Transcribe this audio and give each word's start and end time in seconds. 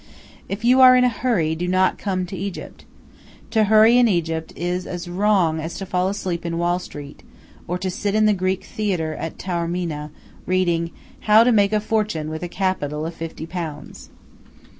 If 0.49 0.65
you 0.65 0.81
are 0.81 0.95
in 0.95 1.03
a 1.03 1.09
hurry, 1.09 1.53
do 1.53 1.67
not 1.67 1.99
come 1.99 2.25
to 2.25 2.35
Egypt. 2.35 2.85
To 3.51 3.65
hurry 3.65 3.99
in 3.99 4.07
Egypt 4.07 4.51
is 4.55 4.87
as 4.87 5.07
wrong 5.07 5.59
as 5.59 5.75
to 5.77 5.85
fall 5.85 6.09
asleep 6.09 6.43
in 6.43 6.57
Wall 6.57 6.79
street, 6.79 7.21
or 7.67 7.77
to 7.77 7.91
sit 7.91 8.15
in 8.15 8.25
the 8.25 8.33
Greek 8.33 8.63
Theatre 8.63 9.13
at 9.13 9.37
Taormina, 9.37 10.09
reading 10.47 10.89
"How 11.29 11.43
to 11.43 11.51
Make 11.51 11.71
a 11.71 11.79
Fortune 11.79 12.31
with 12.31 12.41
a 12.41 12.47
Capital 12.49 13.05
of 13.05 13.13
Fifty 13.13 13.45
Pounds." 13.45 14.09